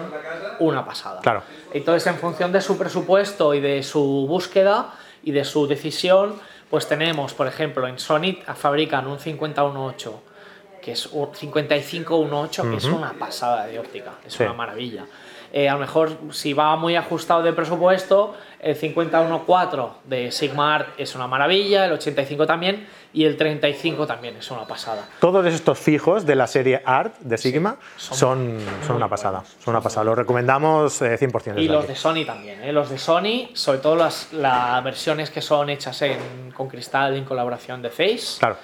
una 0.59 0.85
pasada. 0.85 1.21
Claro. 1.21 1.43
Entonces, 1.73 2.07
en 2.07 2.15
función 2.15 2.51
de 2.51 2.61
su 2.61 2.77
presupuesto 2.77 3.53
y 3.53 3.59
de 3.59 3.83
su 3.83 4.25
búsqueda 4.27 4.93
y 5.23 5.31
de 5.31 5.43
su 5.43 5.67
decisión, 5.67 6.35
pues 6.71 6.87
tenemos, 6.87 7.33
por 7.33 7.47
ejemplo, 7.47 7.87
en 7.87 7.99
Sony 7.99 8.37
fabrican 8.55 9.05
un 9.05 9.19
5018 9.19 10.23
que 10.81 10.91
es 10.93 11.05
un 11.07 11.29
5518, 11.33 12.63
que 12.71 12.77
es 12.77 12.85
una 12.85 13.13
pasada 13.13 13.65
de 13.67 13.79
óptica, 13.79 14.11
es 14.25 14.33
Sí. 14.33 14.43
una 14.43 14.53
maravilla. 14.53 15.05
Eh, 15.53 15.67
a 15.67 15.73
lo 15.73 15.79
mejor 15.79 16.17
si 16.31 16.53
va 16.53 16.77
muy 16.77 16.95
ajustado 16.95 17.43
de 17.43 17.51
presupuesto, 17.51 18.35
el 18.61 18.73
5014 18.73 19.95
de 20.05 20.31
Sigma 20.31 20.75
Art 20.75 20.87
es 20.97 21.13
una 21.13 21.27
maravilla, 21.27 21.85
el 21.85 21.91
85 21.91 22.45
también 22.47 22.87
y 23.11 23.25
el 23.25 23.35
35 23.35 24.07
también 24.07 24.37
es 24.37 24.49
una 24.49 24.65
pasada. 24.65 25.09
Todos 25.19 25.45
estos 25.47 25.77
fijos 25.77 26.25
de 26.25 26.35
la 26.35 26.47
serie 26.47 26.81
Art 26.85 27.15
de 27.19 27.37
Sigma 27.37 27.75
son 27.97 28.17
son, 28.17 28.59
son 28.87 28.95
una 28.95 29.09
pasada. 29.09 29.43
Son 29.61 29.73
una 29.73 29.81
pasada. 29.81 30.05
Los 30.05 30.17
recomendamos 30.17 31.01
eh, 31.01 31.17
100%. 31.19 31.59
Y 31.61 31.67
los 31.67 31.83
aquí. 31.83 31.87
de 31.93 31.95
Sony 31.99 32.25
también, 32.25 32.63
¿eh? 32.63 32.71
los 32.71 32.89
de 32.89 32.97
Sony, 32.97 33.49
sobre 33.53 33.79
todo 33.79 33.97
las, 33.97 34.31
las 34.31 34.81
versiones 34.85 35.31
que 35.31 35.41
son 35.41 35.69
hechas 35.69 36.01
en, 36.03 36.51
con 36.55 36.69
cristal 36.69 37.17
en 37.17 37.25
colaboración 37.25 37.81
de 37.81 37.89
Face, 37.89 38.39
Claro. 38.39 38.55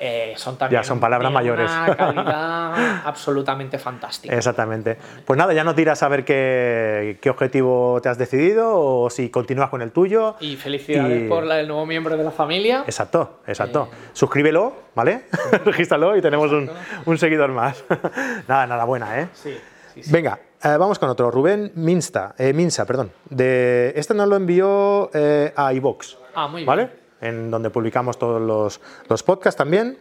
Eh, 0.00 0.34
son 0.36 0.56
también 0.58 0.80
Ya 0.82 0.86
son 0.86 1.00
palabras 1.00 1.30
de 1.30 1.34
mayores. 1.34 1.70
una 1.70 1.96
calidad 1.96 3.02
absolutamente 3.04 3.78
fantástica. 3.78 4.34
Exactamente. 4.34 4.96
Pues 5.24 5.38
nada, 5.38 5.52
ya 5.52 5.64
nos 5.64 5.76
dirás 5.76 6.02
a 6.02 6.08
ver 6.08 6.24
qué, 6.24 7.18
qué 7.20 7.30
objetivo 7.30 8.00
te 8.02 8.08
has 8.08 8.18
decidido 8.18 8.78
o 8.78 9.10
si 9.10 9.30
continúas 9.30 9.70
con 9.70 9.82
el 9.82 9.92
tuyo. 9.92 10.36
Y 10.40 10.56
felicidades 10.56 11.24
Y- 11.24 11.28
por 11.28 11.44
la- 11.44 11.60
el 11.60 11.68
nuevo 11.68 11.86
miembro 11.86 12.16
de 12.16 12.24
la 12.24 12.30
familia. 12.30 12.82
Exacto, 12.86 13.40
exacto. 13.46 13.88
Eh. 13.92 13.96
Suscríbelo, 14.12 14.72
¿vale? 14.94 15.24
Regístralo 15.64 16.16
y 16.16 16.20
tenemos 16.22 16.50
un, 16.52 16.70
un 17.04 17.18
seguidor 17.18 17.50
más. 17.50 17.84
nada, 18.48 18.66
nada 18.66 18.84
buena, 18.84 19.20
¿eh? 19.20 19.28
Sí, 19.32 19.56
sí, 19.94 20.02
sí. 20.02 20.12
Venga, 20.12 20.38
eh, 20.62 20.76
vamos 20.78 20.98
con 20.98 21.08
otro. 21.08 21.30
Rubén 21.30 21.72
Minsta, 21.74 22.34
Minsa, 22.54 22.84
perdón. 22.84 23.12
De, 23.30 23.92
este 23.96 24.14
nos 24.14 24.28
lo 24.28 24.36
envió 24.36 25.10
a 25.56 25.72
iVox. 25.72 26.16
Ah, 26.34 26.48
muy 26.48 26.60
bien. 26.62 26.66
¿Vale? 26.66 27.05
En 27.20 27.50
donde 27.50 27.70
publicamos 27.70 28.18
todos 28.18 28.40
los, 28.42 28.80
los 29.08 29.22
podcasts 29.22 29.56
también. 29.56 29.98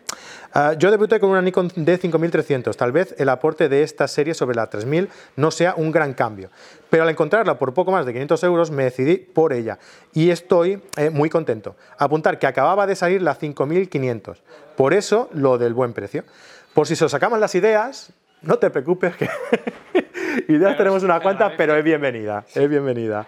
Ah, 0.54 0.74
yo 0.74 0.90
debuté 0.90 1.20
con 1.20 1.30
una 1.30 1.42
Nikon 1.42 1.70
D5300. 1.70 2.76
Tal 2.76 2.92
vez 2.92 3.16
el 3.18 3.30
aporte 3.30 3.68
de 3.68 3.84
esta 3.84 4.08
serie 4.08 4.34
sobre 4.34 4.56
la 4.56 4.70
3000 4.70 5.10
no 5.36 5.52
sea 5.52 5.76
un 5.76 5.92
gran 5.92 6.14
cambio. 6.14 6.50
Pero 6.90 7.04
al 7.04 7.10
encontrarla 7.10 7.58
por 7.58 7.74
poco 7.74 7.92
más 7.92 8.06
de 8.06 8.14
500 8.14 8.44
euros 8.44 8.72
me 8.72 8.86
decidí 8.86 9.18
por 9.18 9.54
ella. 9.54 9.80
Y 10.14 10.30
estoy 10.30 10.82
eh, 10.98 11.10
muy 11.10 11.30
contento. 11.30 11.76
Apuntar 11.98 12.40
que 12.40 12.48
acababa 12.48 12.88
de 12.88 12.96
salir 12.96 13.22
la 13.22 13.36
5500. 13.36 14.44
Por 14.78 14.94
eso 14.94 15.30
lo 15.34 15.58
del 15.58 15.74
buen 15.74 15.94
precio. 15.94 16.24
Por 16.74 16.88
si 16.88 16.96
se 16.96 17.06
os 17.06 17.14
acaban 17.14 17.40
las 17.40 17.56
ideas, 17.56 18.14
no 18.46 18.58
te 18.58 18.70
preocupes 18.70 19.16
que 19.16 19.30
ideas 20.48 20.78
tenemos 20.78 21.04
una 21.04 21.20
cuanta, 21.20 21.54
pero 21.58 21.76
es 21.76 21.84
bienvenida, 21.84 22.46
es 22.54 22.70
bienvenida. 22.70 23.26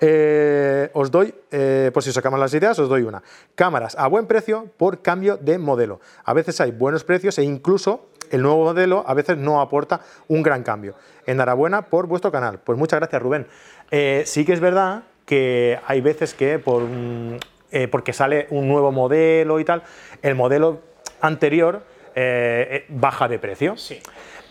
Eh, 0.00 0.90
os 0.92 1.10
doy, 1.10 1.34
eh, 1.50 1.90
por 1.92 2.02
si 2.02 2.10
os 2.10 2.16
acaban 2.16 2.40
las 2.40 2.54
ideas, 2.54 2.78
os 2.78 2.88
doy 2.88 3.02
una. 3.02 3.22
Cámaras 3.54 3.96
a 3.98 4.06
buen 4.06 4.26
precio 4.26 4.68
por 4.76 5.02
cambio 5.02 5.36
de 5.36 5.58
modelo. 5.58 6.00
A 6.24 6.32
veces 6.34 6.60
hay 6.60 6.70
buenos 6.70 7.04
precios 7.04 7.38
e 7.38 7.42
incluso 7.42 8.08
el 8.30 8.42
nuevo 8.42 8.64
modelo 8.64 9.04
a 9.06 9.14
veces 9.14 9.36
no 9.36 9.60
aporta 9.60 10.00
un 10.28 10.42
gran 10.42 10.62
cambio. 10.62 10.94
Enhorabuena 11.26 11.82
por 11.82 12.06
vuestro 12.06 12.30
canal. 12.30 12.60
Pues 12.60 12.78
muchas 12.78 13.00
gracias, 13.00 13.20
Rubén. 13.20 13.46
Eh, 13.90 14.22
sí 14.24 14.44
que 14.44 14.52
es 14.52 14.60
verdad 14.60 15.02
que 15.26 15.78
hay 15.86 16.00
veces 16.00 16.34
que 16.34 16.58
por 16.58 16.82
porque 17.92 18.12
sale 18.12 18.48
un 18.50 18.66
nuevo 18.66 18.90
modelo 18.90 19.60
y 19.60 19.64
tal, 19.64 19.84
el 20.22 20.34
modelo 20.34 20.80
anterior 21.20 21.84
baja 22.88 23.28
de 23.28 23.38
precio. 23.38 23.76
Sí. 23.76 24.00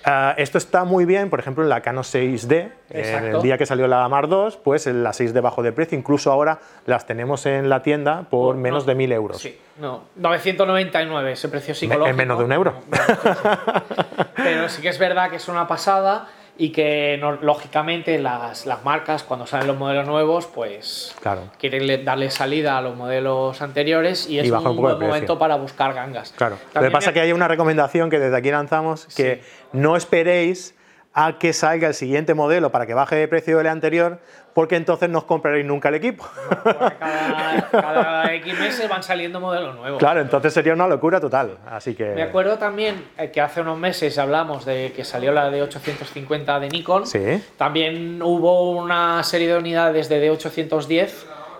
Ah, 0.05 0.33
esto 0.37 0.57
está 0.57 0.85
muy 0.85 1.05
bien, 1.05 1.29
por 1.29 1.39
ejemplo, 1.39 1.63
en 1.63 1.69
la 1.69 1.81
Canon 1.81 2.03
6D. 2.03 2.71
En 2.89 2.99
Exacto. 2.99 3.37
el 3.37 3.41
día 3.43 3.57
que 3.57 3.65
salió 3.65 3.87
la 3.87 4.07
Mar 4.07 4.27
2, 4.27 4.57
pues 4.57 4.87
en 4.87 5.03
la 5.03 5.11
6D 5.11 5.41
bajó 5.41 5.61
de 5.61 5.71
precio. 5.71 5.97
Incluso 5.97 6.31
ahora 6.31 6.59
las 6.85 7.05
tenemos 7.05 7.45
en 7.45 7.69
la 7.69 7.81
tienda 7.83 8.23
por 8.29 8.55
No, 8.55 8.61
menos 8.61 8.85
de 8.85 8.95
1000 8.95 9.11
euros. 9.11 9.37
Sí, 9.37 9.59
no, 9.77 10.03
999 10.15 11.31
ese 11.33 11.49
precio 11.49 11.75
psicológico. 11.75 12.09
en 12.09 12.15
menos 12.15 12.37
de 12.39 12.45
un 12.45 12.51
euro. 12.51 12.73
No, 12.89 12.97
sí, 12.97 13.03
sí. 13.23 14.23
Pero 14.37 14.69
sí 14.69 14.81
que 14.81 14.89
es 14.89 14.99
verdad 14.99 15.29
que 15.29 15.35
es 15.35 15.47
una 15.47 15.67
pasada 15.67 16.27
y 16.59 16.71
que 16.71 17.17
no- 17.21 17.37
lógicamente 17.41 18.19
las, 18.19 18.65
las 18.65 18.83
marcas 18.83 19.23
cuando 19.23 19.47
salen 19.47 19.65
los 19.67 19.77
modelos 19.77 20.05
nuevos 20.05 20.45
pues 20.45 21.15
Claro. 21.21 21.43
quieren 21.57 21.87
le- 21.87 22.03
darle 22.03 22.29
salida 22.29 22.77
a 22.77 22.81
los 22.81 22.97
modelos 22.97 23.61
anteriores 23.61 24.29
y 24.29 24.39
es 24.39 24.45
Y 24.47 24.51
un, 24.51 24.75
buen 24.75 24.99
momento 24.99 25.39
para 25.39 25.55
buscar 25.55 25.93
gangas. 25.93 26.33
Claro. 26.35 26.55
Lo 26.55 26.67
que 26.67 26.73
También 26.73 26.91
pasa 26.91 27.07
me- 27.07 27.11
es 27.11 27.13
que 27.13 27.21
hay 27.21 27.31
una 27.31 27.47
recomendación 27.47 28.09
que 28.09 28.19
desde 28.19 28.35
aquí 28.35 28.51
lanzamos, 28.51 29.07
que 29.15 29.41
no 29.71 29.95
esperéis 29.95 30.75
a 31.13 31.37
que 31.39 31.53
salga 31.53 31.87
el 31.87 31.93
siguiente 31.93 32.33
modelo 32.33 32.71
para 32.71 32.85
que 32.85 32.93
baje 32.93 33.15
de 33.15 33.27
precio 33.27 33.57
del 33.57 33.67
anterior, 33.67 34.19
porque 34.53 34.75
entonces 34.75 35.09
no 35.09 35.19
os 35.19 35.23
compraréis 35.23 35.65
nunca 35.65 35.89
el 35.89 35.95
equipo. 35.95 36.27
cada, 36.63 37.69
cada 37.71 38.33
X 38.35 38.59
meses 38.59 38.89
van 38.89 39.01
saliendo 39.01 39.39
modelos 39.39 39.75
nuevos. 39.75 39.99
claro, 39.99 40.21
entonces 40.21 40.53
sería 40.53 40.73
una 40.73 40.87
locura 40.87 41.19
total. 41.19 41.57
Así 41.67 41.95
que... 41.95 42.05
Me 42.09 42.23
acuerdo 42.23 42.57
también 42.57 43.03
eh, 43.17 43.31
que 43.31 43.41
hace 43.41 43.61
unos 43.61 43.77
meses 43.77 44.17
hablamos 44.17 44.65
de 44.65 44.93
que 44.95 45.03
salió 45.03 45.31
la 45.31 45.49
D850 45.49 46.59
de 46.59 46.69
Nikon. 46.69 47.07
Sí. 47.07 47.43
También 47.57 48.21
hubo 48.21 48.71
una 48.71 49.23
serie 49.23 49.47
de 49.47 49.57
unidades 49.57 50.09
de 50.09 50.31
D810, 50.31 51.09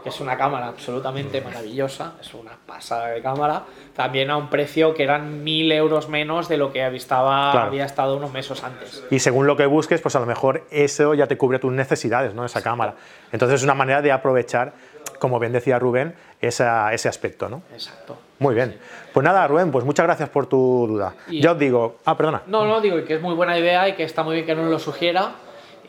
que 0.04 0.10
es 0.10 0.20
una 0.22 0.38
cámara 0.38 0.68
absolutamente 0.68 1.42
maravillosa, 1.42 2.14
es 2.22 2.34
una 2.34 2.52
pasada 2.66 3.08
de 3.08 3.22
cámara, 3.22 3.64
también 3.96 4.30
a 4.32 4.38
un 4.38 4.50
precio 4.50 4.94
que 4.94 5.04
eran 5.04 5.44
mil 5.44 5.72
euros 5.72 6.08
menos 6.10 6.48
de 6.48 6.58
lo 6.58 6.72
que 6.72 6.86
estaba, 6.96 7.52
Claro. 7.52 7.68
había 7.68 7.86
estado 7.86 8.16
unos 8.18 8.32
meses 8.32 8.64
antes. 8.64 9.04
Y 9.12 9.20
según 9.20 9.48
lo 9.48 9.58
que 9.58 9.66
busques, 9.66 10.02
pues 10.02 10.16
a 10.16 10.20
lo 10.20 10.26
mejor 10.26 10.64
eso 10.72 11.14
ya 11.14 11.28
te 11.28 11.38
cubre 11.38 11.60
tus 11.60 11.72
necesidades, 11.74 12.34
¿no? 12.34 12.46
Esa 12.46 12.62
cámara. 12.62 12.96
Entonces 13.32 13.58
es 13.60 13.64
una 13.64 13.74
manera 13.74 14.02
de 14.02 14.12
aprovechar, 14.12 14.74
como 15.20 15.40
bien 15.40 15.52
decía 15.52 15.80
Rubén, 15.80 16.16
esa- 16.42 16.94
ese 16.94 17.10
aspecto, 17.10 17.50
¿no? 17.50 17.62
Exacto. 17.74 18.18
Muy 18.40 18.56
bien. 18.56 18.80
Pues 19.14 19.24
nada, 19.24 19.46
Rubén, 19.48 19.70
pues 19.70 19.84
muchas 19.84 20.06
gracias 20.06 20.30
por 20.30 20.46
tu 20.48 20.86
duda. 20.88 21.14
Y- 21.28 21.42
Ya 21.42 21.52
os 21.52 21.60
digo... 21.60 21.98
Ah, 22.06 22.16
perdona. 22.16 22.44
No, 22.48 22.66
no, 22.66 22.80
digo 22.80 23.04
que 23.04 23.16
es 23.16 23.22
muy 23.22 23.36
buena 23.36 23.58
idea 23.60 23.90
y 23.90 23.94
que 23.96 24.04
está 24.04 24.24
muy 24.24 24.36
bien 24.36 24.46
que 24.46 24.56
nos 24.56 24.70
lo 24.72 24.80
sugiera 24.80 25.34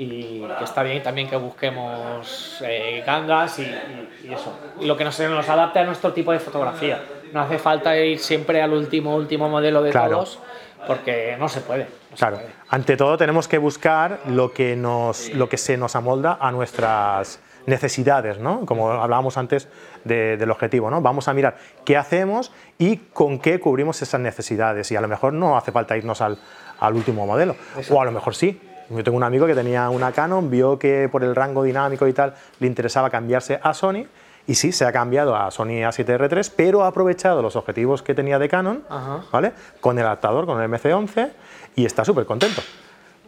y 0.03 0.41
que 0.59 0.65
está 0.65 0.83
bien 0.83 1.03
también 1.03 1.29
que 1.29 1.37
busquemos 1.37 2.59
eh, 2.65 3.03
gangas 3.07 3.59
y, 3.59 3.63
y- 3.63 4.29
y 4.29 4.33
eso. 4.33 4.53
Lo 4.81 4.97
que 4.97 5.05
nos, 5.05 5.19
nos 5.21 5.49
adapte 5.49 5.79
a 5.79 5.85
nuestro 5.85 6.13
tipo 6.13 6.33
de 6.33 6.39
fotografía. 6.39 7.03
No 7.33 7.41
hace 7.43 7.59
falta 7.59 7.97
ir 7.99 8.19
siempre 8.19 8.63
al 8.63 8.73
último, 8.73 9.15
último 9.15 9.49
modelo 9.49 9.83
de 9.83 9.91
Claro. 9.91 10.11
todos, 10.17 10.39
porque 10.87 11.37
no 11.39 11.49
se 11.49 11.61
puede. 11.61 11.85
no 12.11 12.17
se 12.17 12.17
Claro, 12.17 12.37
puede. 12.37 12.49
ante 12.71 12.97
todo 12.97 13.17
tenemos 13.19 13.47
que 13.47 13.59
buscar 13.59 14.21
lo 14.27 14.53
que, 14.53 14.75
nos, 14.75 15.29
lo 15.35 15.49
que 15.49 15.57
se 15.59 15.77
nos 15.77 15.95
amolda 15.97 16.39
a 16.41 16.51
nuestras 16.51 17.41
necesidades, 17.67 18.39
¿no? 18.39 18.65
Como 18.65 18.91
hablábamos 18.91 19.37
antes 19.37 19.69
de- 20.05 20.37
del 20.39 20.51
objetivo, 20.51 20.91
¿no? 20.91 21.03
Vamos 21.03 21.29
a 21.29 21.35
mirar 21.35 21.59
qué 21.85 21.97
hacemos 21.99 22.53
y 22.79 22.97
con 23.13 23.39
qué 23.39 23.61
cubrimos 23.61 24.01
esas 24.01 24.21
necesidades. 24.21 24.91
Y 24.91 24.97
a 24.97 25.01
lo 25.03 25.09
mejor 25.09 25.35
no 25.35 25.59
hace 25.59 25.71
falta 25.71 25.95
irnos 25.97 26.21
al, 26.23 26.39
al 26.81 26.95
último 26.95 27.27
modelo. 27.27 27.55
O 27.91 28.01
a 28.01 28.05
lo 28.07 28.13
mejor 28.13 28.35
sí. 28.35 28.59
Yo 28.91 29.05
tengo 29.05 29.17
un 29.17 29.23
amigo 29.23 29.47
que 29.47 29.55
tenía 29.55 29.89
una 29.89 30.11
Canon, 30.11 30.51
vio 30.51 30.79
que 30.79 31.09
por 31.11 31.23
el 31.23 31.37
rango 31.37 31.63
dinámico 31.63 32.09
y 32.09 32.13
tal 32.13 32.35
le 32.59 32.67
interesaba 32.67 33.09
cambiarse 33.09 33.61
a 33.63 33.73
Sony. 33.73 34.07
Y 34.47 34.55
sí, 34.57 34.73
se 34.73 34.85
ha 34.85 34.91
cambiado 34.91 35.37
a 35.37 35.51
Sony 35.53 35.85
A7R3, 35.85 36.53
pero 36.57 36.83
ha 36.83 36.89
aprovechado 36.89 37.41
los 37.41 37.55
objetivos 37.55 38.03
que 38.03 38.15
tenía 38.15 38.39
de 38.39 38.49
Canon, 38.49 38.83
Ajá. 38.89 39.21
¿vale? 39.31 39.53
Con 39.81 39.97
el 39.99 40.05
adaptador, 40.05 40.45
con 40.45 40.61
el 40.61 40.69
MC11, 40.69 41.31
y 41.77 41.85
está 41.85 42.05
súper 42.05 42.25
contento. 42.27 42.61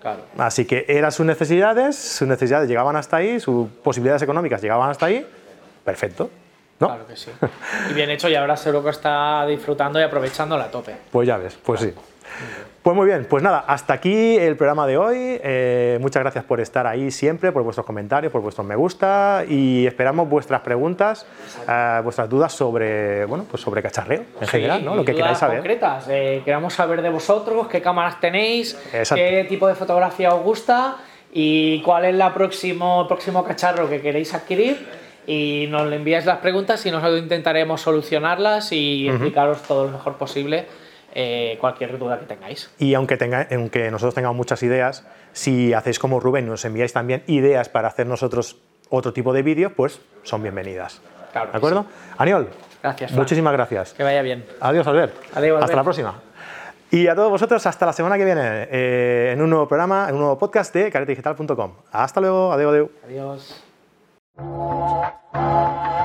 Claro. 0.00 0.23
Así 0.37 0.64
que 0.64 0.85
eran 0.88 1.12
sus 1.12 1.25
necesidades, 1.25 1.97
sus 1.97 2.26
necesidades 2.26 2.69
llegaban 2.69 2.97
hasta 2.97 3.19
ahí, 3.19 3.38
sus 3.38 3.69
posibilidades 3.69 4.23
económicas 4.23 4.61
llegaban 4.61 4.90
hasta 4.90 5.07
ahí, 5.07 5.25
perfecto, 5.85 6.28
¿no? 6.81 6.88
Claro 6.88 7.07
que 7.07 7.14
sí. 7.14 7.31
Y 7.88 7.95
bien 7.95 8.11
hecho, 8.11 8.28
y 8.28 8.35
ahora 8.35 8.57
seguro 8.57 8.83
que 8.83 8.90
está 8.90 9.47
disfrutando 9.47 10.00
y 10.00 10.02
aprovechando 10.02 10.59
la 10.59 10.73
tope. 10.73 10.97
Pues 11.12 11.28
ya 11.28 11.37
ves, 11.37 11.57
pues 11.62 11.83
sí. 11.83 11.95
Pues 12.83 12.97
muy 12.97 13.07
bien, 13.07 13.26
pues 13.31 13.45
nada, 13.45 13.62
hasta 13.69 13.93
aquí 13.93 14.37
el 14.37 14.57
programa 14.57 14.88
de 14.88 14.97
hoy. 14.99 15.17
Eh, 15.17 15.99
muchas 16.00 16.21
gracias 16.21 16.43
por 16.43 16.61
estar 16.61 16.85
ahí 16.85 17.12
siempre, 17.12 17.52
por 17.52 17.62
vuestros 17.62 17.87
comentarios, 17.87 18.33
por 18.33 18.43
vuestros 18.43 18.67
me 18.67 18.75
gusta 18.75 19.45
y 19.49 19.87
esperamos 19.87 20.29
vuestras 20.29 20.62
preguntas, 20.62 21.25
eh, 21.69 22.00
vuestras 22.02 22.29
dudas 22.29 22.52
sobre, 22.52 23.25
bueno, 23.26 23.45
pues 23.49 23.62
sobre 23.62 23.83
cacharreo 23.83 24.25
en 24.41 24.49
general, 24.49 24.85
¿no? 24.85 24.97
Lo 24.97 25.05
que 25.05 25.14
queráis 25.14 25.38
saber. 25.38 25.59
concretas. 25.59 26.07
Eh, 26.09 26.43
queremos 26.45 26.75
saber 26.75 27.02
de 27.02 27.11
vosotros 27.11 27.69
qué 27.69 27.81
cámaras 27.81 28.19
tenéis, 28.19 28.76
Exacto. 28.93 29.14
qué 29.14 29.47
tipo 29.49 29.69
de 29.69 29.76
fotografía 29.76 30.35
os 30.35 30.43
gusta 30.43 30.97
y 31.33 31.81
cuál 31.83 32.07
es 32.07 32.17
la 32.17 32.35
próximo, 32.35 33.07
próximo 33.07 33.45
cacharro 33.45 33.88
que 33.88 34.00
queréis 34.00 34.35
adquirir. 34.35 34.88
Y 35.25 35.69
nos 35.71 35.87
le 35.87 35.95
enviáis 35.95 36.26
las 36.26 36.38
preguntas 36.38 36.85
y 36.85 36.91
nosotros 36.91 37.21
intentaremos 37.21 37.81
solucionarlas 37.81 38.73
y 38.73 39.09
explicaros 39.09 39.62
todo 39.62 39.85
lo 39.85 39.93
mejor 39.93 40.17
posible 40.17 40.67
eh, 41.14 41.57
cualquier 41.61 41.99
duda 41.99 42.19
que 42.19 42.26
tengáis. 42.26 42.71
Y 42.78 42.95
aunque, 42.95 43.16
tenga, 43.16 43.47
aunque 43.50 43.90
nosotros 43.90 44.14
tengamos 44.14 44.37
muchas 44.37 44.62
ideas, 44.62 45.07
si 45.33 45.73
hacéis 45.73 45.99
como 45.99 46.21
Rubén 46.21 46.47
y 46.47 46.50
nos 46.50 46.64
enviáis 46.64 46.92
también 46.92 47.23
ideas 47.26 47.69
para 47.69 47.88
hacer 47.88 48.07
nosotros 48.07 48.57
otro 48.88 49.12
tipo 49.12 49.33
de 49.33 49.42
vídeos, 49.42 49.73
pues 49.75 50.00
son 50.23 50.42
bienvenidas. 50.42 51.00
Claro 51.33 51.50
¿De 51.50 51.57
acuerdo? 51.57 51.87
Aniol, 52.19 52.49
Gracias, 52.83 53.12
muchísimas 53.12 53.52
gracias. 53.52 53.95
Que 53.95 54.02
vaya 54.02 54.23
bien. 54.23 54.45
Adiós, 54.61 54.87
Albert. 54.87 55.14
Adiós, 55.35 55.62
Hasta 55.62 55.76
la 55.76 55.85
próxima. 55.85 56.21
Y 56.90 57.07
a 57.07 57.14
todos 57.14 57.31
vosotros, 57.31 57.64
hasta 57.66 57.87
la 57.87 57.92
semana 57.95 58.19
que 58.19 58.25
viene, 58.25 58.69
eh, 58.71 59.31
en 59.33 59.40
un 59.40 59.49
nuevo 59.49 59.66
programa, 59.66 60.07
en 60.09 60.14
un 60.14 60.21
nuevo 60.21 60.38
podcast 60.38 60.75
de 60.75 60.90
caretedigital.com. 60.90 61.73
Hasta 61.90 62.21
luego, 62.21 62.52
adiós, 62.52 62.90
adiós. 63.04 63.62
Adiós. 64.37 66.01